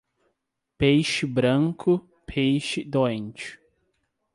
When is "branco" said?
1.27-1.99